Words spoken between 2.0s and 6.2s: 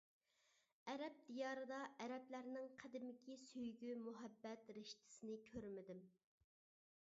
ئەرەبلەرنىڭ قەدىمكى سۆيگۈ-مۇھەببەت رىشتىسىنى كۆرمىدىم.